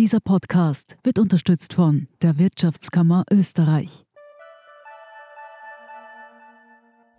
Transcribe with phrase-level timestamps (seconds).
[0.00, 4.06] Dieser Podcast wird unterstützt von der Wirtschaftskammer Österreich.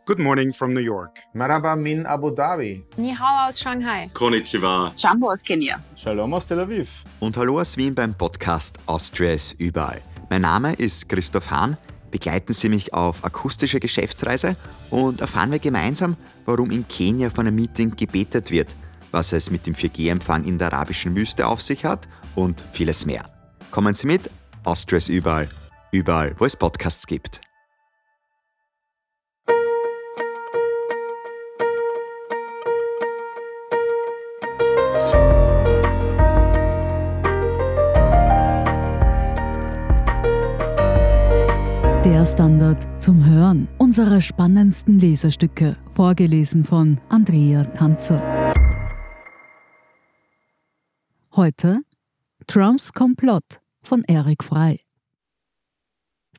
[0.07, 1.19] Good morning from New York.
[1.35, 2.83] Marhaba min Abu Dhabi.
[2.97, 4.09] Ni hao aus Shanghai.
[4.15, 4.93] Konnichiwa.
[4.97, 5.79] Jambo aus Kenia.
[5.95, 7.03] Shalom aus Tel Aviv.
[7.19, 10.01] Und hallo aus Wien beim Podcast Austria ist überall.
[10.31, 11.77] Mein Name ist Christoph Hahn.
[12.09, 14.55] Begleiten Sie mich auf akustische Geschäftsreise
[14.89, 18.75] und erfahren wir gemeinsam, warum in Kenia von einem Meeting gebetet wird,
[19.11, 23.25] was es mit dem 4G-Empfang in der arabischen Wüste auf sich hat und vieles mehr.
[23.71, 24.29] Kommen Sie mit,
[24.63, 25.49] Austria ist überall.
[25.91, 27.41] Überall, wo es Podcasts gibt.
[42.05, 48.21] Der Standard zum Hören unserer spannendsten Leserstücke, vorgelesen von Andrea Tanzer.
[51.35, 51.81] Heute
[52.47, 54.81] Trumps Komplott von Eric Frey.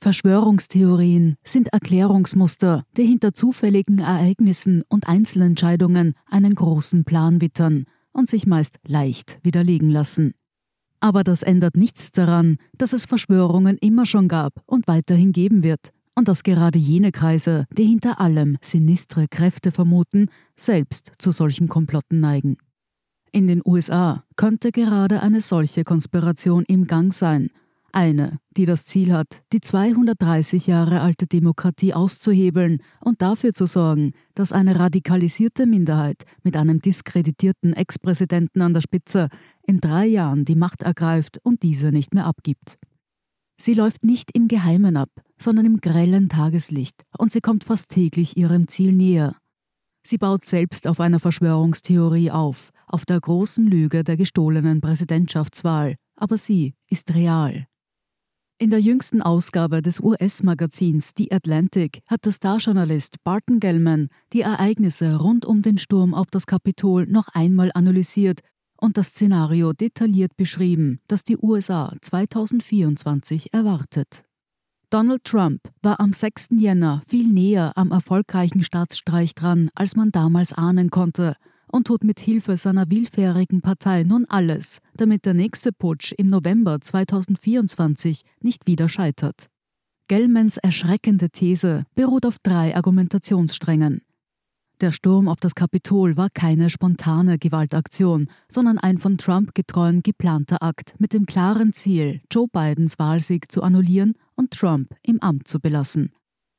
[0.01, 8.47] Verschwörungstheorien sind Erklärungsmuster, die hinter zufälligen Ereignissen und Einzelentscheidungen einen großen Plan wittern und sich
[8.47, 10.35] meist leicht widerlegen lassen.
[11.01, 15.93] Aber das ändert nichts daran, dass es Verschwörungen immer schon gab und weiterhin geben wird,
[16.15, 22.21] und dass gerade jene Kreise, die hinter allem sinistre Kräfte vermuten, selbst zu solchen Komplotten
[22.21, 22.59] neigen.
[23.35, 27.49] In den USA könnte gerade eine solche Konspiration im Gang sein,
[27.91, 34.13] eine, die das Ziel hat, die 230 Jahre alte Demokratie auszuhebeln und dafür zu sorgen,
[34.35, 39.29] dass eine radikalisierte Minderheit mit einem diskreditierten Ex-Präsidenten an der Spitze
[39.67, 42.79] in drei Jahren die Macht ergreift und diese nicht mehr abgibt.
[43.59, 48.37] Sie läuft nicht im Geheimen ab, sondern im grellen Tageslicht und sie kommt fast täglich
[48.37, 49.37] ihrem Ziel näher.
[50.05, 56.39] Sie baut selbst auf einer Verschwörungstheorie auf, auf der großen Lüge der gestohlenen Präsidentschaftswahl, aber
[56.39, 57.67] sie ist real.
[58.59, 65.17] In der jüngsten Ausgabe des US-Magazins The Atlantic hat der Starjournalist Barton Gellman die Ereignisse
[65.17, 68.41] rund um den Sturm auf das Kapitol noch einmal analysiert
[68.77, 74.25] und das Szenario detailliert beschrieben, das die USA 2024 erwartet.
[74.91, 76.49] Donald Trump war am 6.
[76.51, 81.35] Jänner viel näher am erfolgreichen Staatsstreich dran, als man damals ahnen konnte,
[81.73, 86.81] und tut mit Hilfe seiner willfährigen Partei nun alles, damit der nächste Putsch im November
[86.81, 89.49] 2024 nicht wieder scheitert.
[90.07, 94.03] Gellmans erschreckende These beruht auf drei Argumentationssträngen.
[94.83, 100.61] Der Sturm auf das Kapitol war keine spontane Gewaltaktion, sondern ein von Trump getreu geplanter
[100.61, 105.61] Akt mit dem klaren Ziel, Joe Bidens Wahlsieg zu annullieren und Trump im Amt zu
[105.61, 106.11] belassen.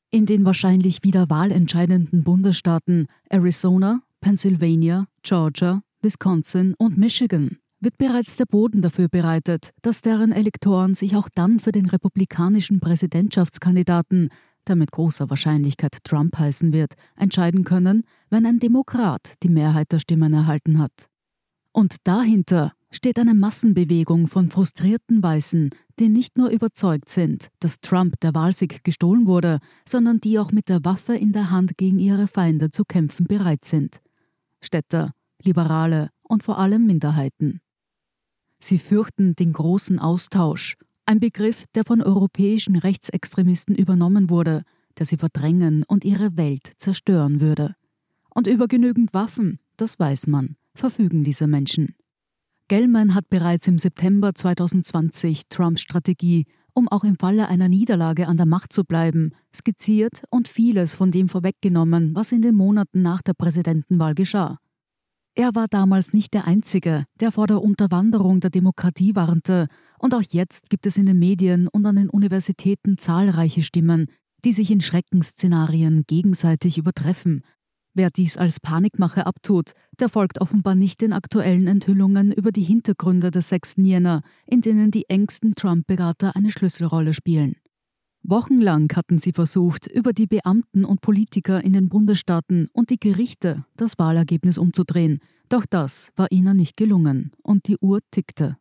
[0.09, 8.45] In den wahrscheinlich wieder wahlentscheidenden Bundesstaaten Arizona, Pennsylvania, Georgia, Wisconsin und Michigan wird bereits der
[8.45, 14.29] Boden dafür bereitet, dass deren Elektoren sich auch dann für den republikanischen Präsidentschaftskandidaten,
[14.65, 19.99] der mit großer Wahrscheinlichkeit Trump heißen wird, entscheiden können, wenn ein Demokrat die Mehrheit der
[19.99, 21.09] Stimmen erhalten hat.
[21.73, 28.21] Und dahinter steht eine Massenbewegung von frustrierten Weißen, die nicht nur überzeugt sind, dass Trump
[28.21, 32.29] der Wahlsieg gestohlen wurde, sondern die auch mit der Waffe in der Hand gegen ihre
[32.29, 33.99] Feinde zu kämpfen bereit sind.
[34.63, 37.61] Städter, Liberale und vor allem Minderheiten.
[38.59, 40.75] Sie fürchten den großen Austausch,
[41.05, 44.63] ein Begriff, der von europäischen Rechtsextremisten übernommen wurde,
[44.97, 47.75] der sie verdrängen und ihre Welt zerstören würde.
[48.29, 51.95] Und über genügend Waffen, das weiß man, verfügen diese Menschen.
[52.69, 58.37] Gellman hat bereits im September 2020 Trumps Strategie, um auch im Falle einer Niederlage an
[58.37, 63.21] der Macht zu bleiben, skizziert und vieles von dem vorweggenommen, was in den Monaten nach
[63.21, 64.57] der Präsidentenwahl geschah.
[65.35, 69.67] Er war damals nicht der Einzige, der vor der Unterwanderung der Demokratie warnte,
[69.97, 74.07] und auch jetzt gibt es in den Medien und an den Universitäten zahlreiche Stimmen,
[74.43, 77.41] die sich in Schreckensszenarien gegenseitig übertreffen.
[77.95, 83.29] Wer dies als Panikmache abtut, der folgt offenbar nicht den aktuellen Enthüllungen über die Hintergründe
[83.29, 83.75] des 6.
[83.77, 87.55] Jänner, in denen die engsten Trump-Berater eine Schlüsselrolle spielen.
[88.23, 93.65] Wochenlang hatten sie versucht, über die Beamten und Politiker in den Bundesstaaten und die Gerichte
[93.75, 95.19] das Wahlergebnis umzudrehen,
[95.49, 98.57] doch das war ihnen nicht gelungen und die Uhr tickte.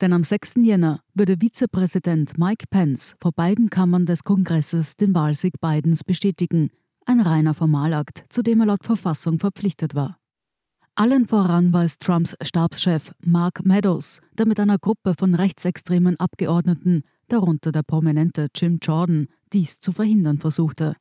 [0.00, 0.54] Denn am 6.
[0.62, 6.70] Jänner würde Vizepräsident Mike Pence vor beiden Kammern des Kongresses den Wahlsieg Bidens bestätigen,
[7.06, 10.18] ein reiner Formalakt, zu dem er laut Verfassung verpflichtet war.
[10.96, 17.02] Allen voran war es Trumps Stabschef Mark Meadows, der mit einer Gruppe von rechtsextremen Abgeordneten
[17.28, 20.94] darunter der prominente Jim Jordan, dies zu verhindern versuchte.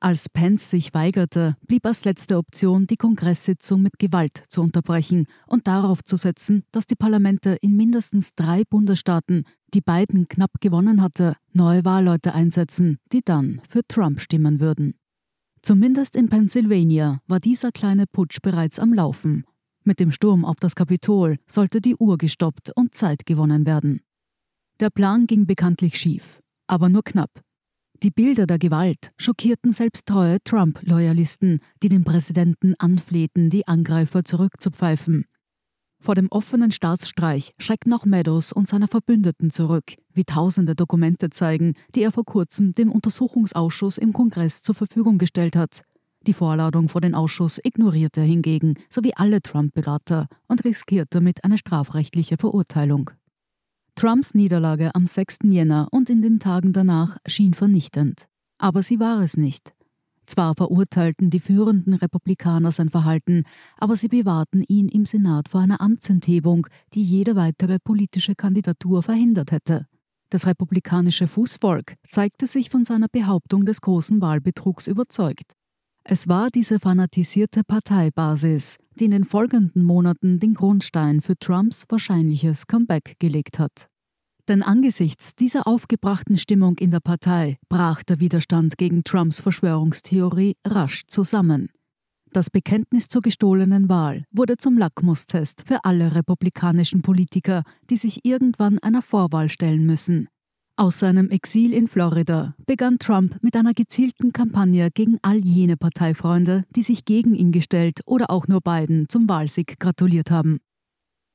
[0.00, 5.66] Als Pence sich weigerte, blieb als letzte Option, die Kongresssitzung mit Gewalt zu unterbrechen und
[5.66, 9.44] darauf zu setzen, dass die Parlamente in mindestens drei Bundesstaaten,
[9.74, 14.94] die Biden knapp gewonnen hatte, neue Wahlleute einsetzen, die dann für Trump stimmen würden.
[15.62, 19.44] Zumindest in Pennsylvania war dieser kleine Putsch bereits am Laufen.
[19.84, 24.02] Mit dem Sturm auf das Kapitol sollte die Uhr gestoppt und Zeit gewonnen werden.
[24.80, 27.30] Der Plan ging bekanntlich schief, aber nur knapp.
[28.02, 35.24] Die Bilder der Gewalt schockierten selbst treue Trump-Loyalisten, die den Präsidenten anflehten, die Angreifer zurückzupfeifen.
[36.00, 41.74] Vor dem offenen Staatsstreich schreckten auch Meadows und seine Verbündeten zurück, wie tausende Dokumente zeigen,
[41.94, 45.82] die er vor kurzem dem Untersuchungsausschuss im Kongress zur Verfügung gestellt hat.
[46.26, 51.58] Die Vorladung vor den Ausschuss ignorierte er hingegen, sowie alle Trump-Berater, und riskierte damit eine
[51.58, 53.10] strafrechtliche Verurteilung.
[53.94, 55.38] Trumps Niederlage am 6.
[55.44, 58.28] Jänner und in den Tagen danach schien vernichtend.
[58.58, 59.74] Aber sie war es nicht.
[60.28, 63.44] Zwar verurteilten die führenden Republikaner sein Verhalten,
[63.78, 69.52] aber sie bewahrten ihn im Senat vor einer Amtsenthebung, die jede weitere politische Kandidatur verhindert
[69.52, 69.86] hätte.
[70.28, 75.52] Das republikanische Fußvolk zeigte sich von seiner Behauptung des großen Wahlbetrugs überzeugt.
[76.04, 82.66] Es war diese fanatisierte Parteibasis, die in den folgenden Monaten den Grundstein für Trumps wahrscheinliches
[82.66, 83.88] Comeback gelegt hat.
[84.48, 91.04] Denn angesichts dieser aufgebrachten Stimmung in der Partei brach der Widerstand gegen Trumps Verschwörungstheorie rasch
[91.06, 91.68] zusammen.
[92.32, 98.78] Das Bekenntnis zur gestohlenen Wahl wurde zum Lackmustest für alle republikanischen Politiker, die sich irgendwann
[98.78, 100.28] einer Vorwahl stellen müssen.
[100.76, 106.64] Aus seinem Exil in Florida begann Trump mit einer gezielten Kampagne gegen all jene Parteifreunde,
[106.74, 110.60] die sich gegen ihn gestellt oder auch nur beiden zum Wahlsieg gratuliert haben.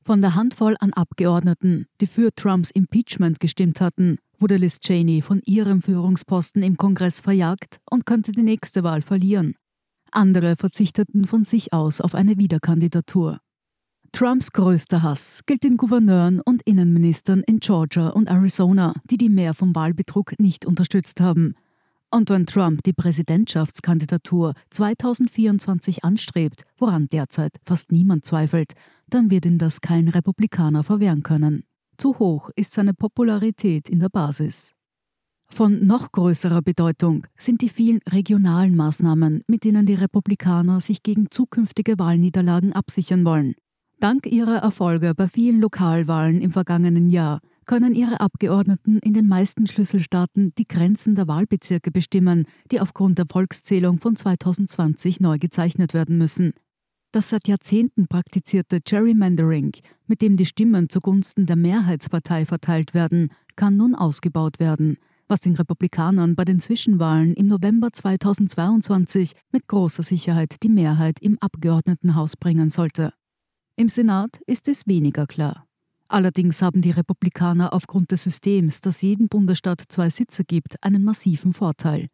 [0.06, 5.40] Von der Handvoll an Abgeordneten, die für Trumps Impeachment gestimmt hatten, wurde Liz Cheney von
[5.46, 9.54] ihrem Führungsposten im Kongress verjagt und könnte die nächste Wahl verlieren.
[10.10, 13.40] Andere verzichteten von sich aus auf eine Wiederkandidatur.
[14.12, 19.54] Trumps größter Hass gilt den Gouverneuren und Innenministern in Georgia und Arizona, die die Mehr
[19.54, 21.54] vom Wahlbetrug nicht unterstützt haben.
[22.10, 28.74] Und wenn Trump die Präsidentschaftskandidatur 2024 anstrebt, woran derzeit fast niemand zweifelt,
[29.08, 31.64] dann wird ihm das kein Republikaner verwehren können.
[31.96, 34.72] Zu hoch ist seine Popularität in der Basis.
[35.46, 41.30] Von noch größerer Bedeutung sind die vielen regionalen Maßnahmen, mit denen die Republikaner sich gegen
[41.30, 43.54] zukünftige Wahlniederlagen absichern wollen.
[44.00, 49.66] Dank ihrer Erfolge bei vielen Lokalwahlen im vergangenen Jahr können ihre Abgeordneten in den meisten
[49.66, 56.18] Schlüsselstaaten die Grenzen der Wahlbezirke bestimmen, die aufgrund der Volkszählung von 2020 neu gezeichnet werden
[56.18, 56.52] müssen.
[57.14, 59.70] Das seit Jahrzehnten praktizierte Gerrymandering,
[60.08, 64.96] mit dem die Stimmen zugunsten der Mehrheitspartei verteilt werden, kann nun ausgebaut werden,
[65.28, 71.38] was den Republikanern bei den Zwischenwahlen im November 2022 mit großer Sicherheit die Mehrheit im
[71.38, 73.12] Abgeordnetenhaus bringen sollte.
[73.76, 75.68] Im Senat ist es weniger klar.
[76.08, 81.52] Allerdings haben die Republikaner aufgrund des Systems, das jeden Bundesstaat zwei Sitze gibt, einen massiven
[81.52, 82.08] Vorteil.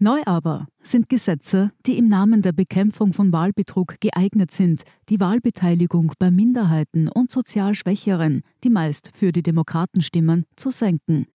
[0.00, 6.12] Neu aber sind Gesetze, die im Namen der Bekämpfung von Wahlbetrug geeignet sind, die Wahlbeteiligung
[6.20, 11.26] bei Minderheiten und sozial Schwächeren, die meist für die Demokraten stimmen, zu senken.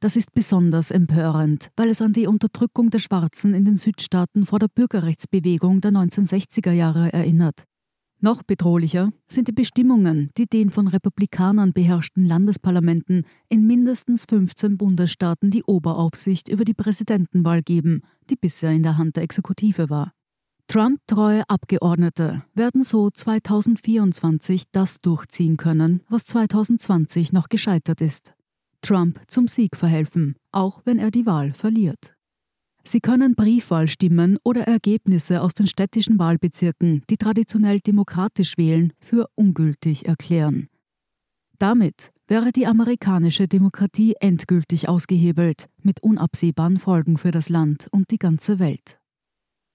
[0.00, 4.58] Das ist besonders empörend, weil es an die Unterdrückung der Schwarzen in den Südstaaten vor
[4.58, 7.64] der Bürgerrechtsbewegung der 1960er Jahre erinnert.
[8.20, 15.52] Noch bedrohlicher sind die Bestimmungen, die den von Republikanern beherrschten Landesparlamenten in mindestens 15 Bundesstaaten
[15.52, 20.12] die Oberaufsicht über die Präsidentenwahl geben, die bisher in der Hand der Exekutive war.
[20.66, 28.34] Trump-treue Abgeordnete werden so 2024 das durchziehen können, was 2020 noch gescheitert ist.
[28.82, 32.17] Trump zum Sieg verhelfen, auch wenn er die Wahl verliert.
[32.88, 40.06] Sie können Briefwahlstimmen oder Ergebnisse aus den städtischen Wahlbezirken, die traditionell demokratisch wählen, für ungültig
[40.06, 40.70] erklären.
[41.58, 48.16] Damit wäre die amerikanische Demokratie endgültig ausgehebelt, mit unabsehbaren Folgen für das Land und die
[48.16, 48.98] ganze Welt.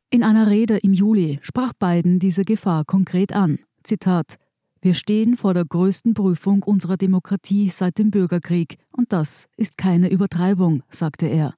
[0.10, 3.60] In einer Rede im Juli sprach Biden diese Gefahr konkret an.
[3.84, 4.38] Zitat
[4.82, 10.10] Wir stehen vor der größten Prüfung unserer Demokratie seit dem Bürgerkrieg, und das ist keine
[10.10, 11.54] Übertreibung, sagte er.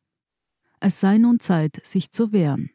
[0.79, 2.69] Es sei nun Zeit, sich zu wehren.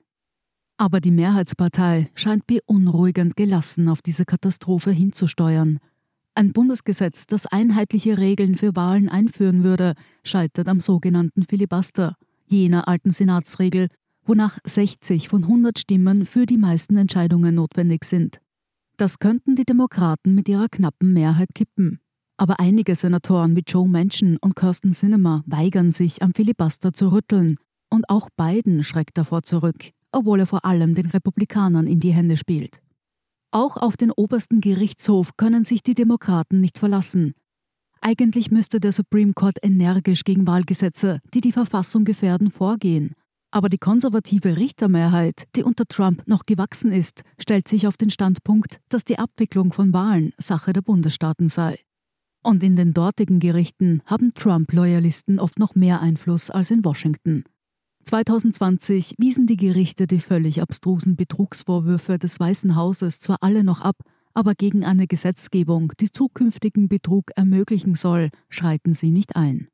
[0.76, 5.78] Aber die Mehrheitspartei scheint beunruhigend gelassen auf diese Katastrophe hinzusteuern.
[6.34, 9.92] Ein Bundesgesetz, das einheitliche Regeln für Wahlen einführen würde,
[10.24, 12.16] scheitert am sogenannten Filibuster,
[12.46, 13.88] jener alten Senatsregel,
[14.24, 18.40] wonach 60 von 100 Stimmen für die meisten Entscheidungen notwendig sind.
[18.96, 22.00] Das könnten die Demokraten mit ihrer knappen Mehrheit kippen.
[22.38, 27.58] Aber einige Senatoren wie Joe Manchin und Kirsten Sinema weigern sich, am Filibuster zu rütteln
[27.90, 32.36] und auch Biden schreckt davor zurück, obwohl er vor allem den Republikanern in die Hände
[32.36, 32.80] spielt.
[33.52, 37.34] Auch auf den obersten Gerichtshof können sich die Demokraten nicht verlassen.
[38.00, 43.12] Eigentlich müsste der Supreme Court energisch gegen Wahlgesetze, die die Verfassung gefährden, vorgehen.
[43.50, 48.78] Aber die konservative Richtermehrheit, die unter Trump noch gewachsen ist, stellt sich auf den Standpunkt,
[48.88, 51.78] dass die Abwicklung von Wahlen Sache der Bundesstaaten sei.
[52.42, 57.44] Und in den dortigen Gerichten haben Trump-Loyalisten oft noch mehr Einfluss als in Washington.
[58.04, 63.96] 2020 wiesen die Gerichte die völlig abstrusen Betrugsvorwürfe des Weißen Hauses zwar alle noch ab,
[64.34, 69.68] aber gegen eine Gesetzgebung, die zukünftigen Betrug ermöglichen soll, schreiten sie nicht ein.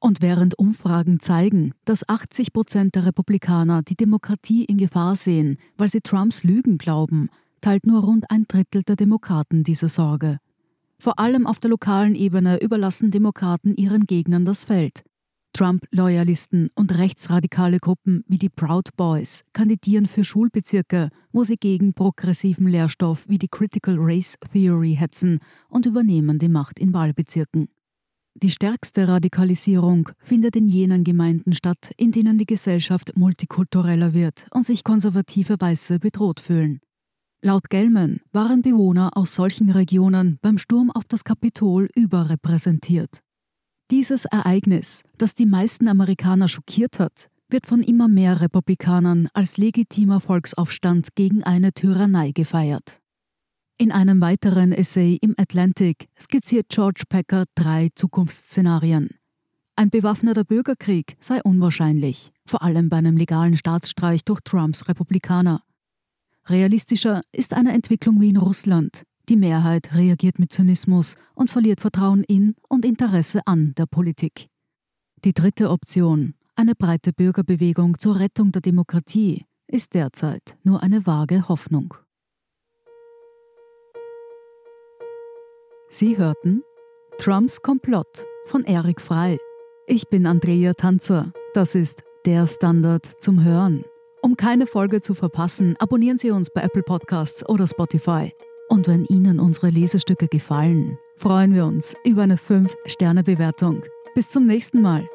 [0.00, 5.88] Und während Umfragen zeigen, dass 80 Prozent der Republikaner die Demokratie in Gefahr sehen, weil
[5.88, 7.28] sie Trumps Lügen glauben,
[7.60, 10.38] teilt nur rund ein Drittel der Demokraten diese Sorge.
[10.98, 15.04] Vor allem auf der lokalen Ebene überlassen Demokraten ihren Gegnern das Feld.
[15.52, 22.68] Trump-Loyalisten und rechtsradikale Gruppen wie die Proud Boys kandidieren für Schulbezirke, wo sie gegen progressiven
[22.68, 27.68] Lehrstoff wie die Critical Race Theory hetzen und übernehmen die Macht in Wahlbezirken.
[28.34, 34.64] Die stärkste Radikalisierung findet in jenen Gemeinden statt, in denen die Gesellschaft multikultureller wird und
[34.64, 36.80] sich konservative Weiße bedroht fühlen.
[37.44, 43.20] Laut Gellman waren Bewohner aus solchen Regionen beim Sturm auf das Kapitol überrepräsentiert.
[43.92, 50.18] Dieses Ereignis, das die meisten Amerikaner schockiert hat, wird von immer mehr Republikanern als legitimer
[50.18, 53.02] Volksaufstand gegen eine Tyrannei gefeiert.
[53.76, 59.10] In einem weiteren Essay im Atlantic skizziert George Packer drei Zukunftsszenarien.
[59.76, 65.64] Ein bewaffneter Bürgerkrieg sei unwahrscheinlich, vor allem bei einem legalen Staatsstreich durch Trumps Republikaner.
[66.46, 69.02] Realistischer ist eine Entwicklung wie in Russland.
[69.28, 74.48] Die Mehrheit reagiert mit Zynismus und verliert Vertrauen in und Interesse an der Politik.
[75.24, 81.48] Die dritte Option, eine breite Bürgerbewegung zur Rettung der Demokratie, ist derzeit nur eine vage
[81.48, 81.94] Hoffnung.
[85.88, 86.62] Sie hörten
[87.18, 89.38] Trumps Komplott von Eric Frei.
[89.86, 91.32] Ich bin Andrea Tanzer.
[91.54, 93.84] Das ist der Standard zum Hören.
[94.22, 98.32] Um keine Folge zu verpassen, abonnieren Sie uns bei Apple Podcasts oder Spotify.
[98.72, 103.82] Und wenn Ihnen unsere Lesestücke gefallen, freuen wir uns über eine 5-Sterne-Bewertung.
[104.14, 105.06] Bis zum nächsten Mal.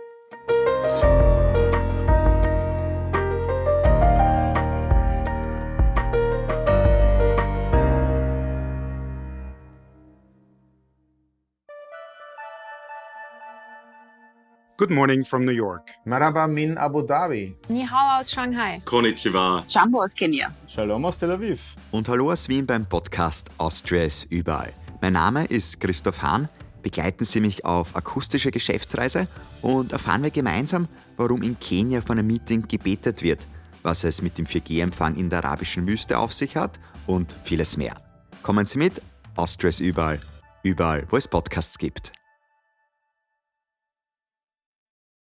[14.80, 15.90] Good morning from New York.
[16.06, 17.56] Maraba min Abu Dhabi.
[17.68, 18.80] Ni hao aus Shanghai.
[18.86, 19.64] Konnichiwa.
[19.68, 20.54] Jumbo aus Kenia.
[20.68, 21.76] Shalom aus Tel Aviv.
[21.90, 24.72] Und hallo aus Wien beim Podcast Austria ist überall.
[25.02, 26.48] Mein Name ist Christoph Hahn.
[26.84, 29.26] Begleiten Sie mich auf akustische Geschäftsreise
[29.64, 33.48] und erfahren wir gemeinsam, warum in Kenia von einem Meeting gebetet wird,
[33.82, 37.96] was es mit dem 4G-Empfang in der arabischen Wüste auf sich hat und vieles mehr.
[38.44, 39.02] Kommen Sie mit,
[39.38, 40.20] Austria ist überall,
[40.62, 42.12] überall, wo es Podcasts gibt.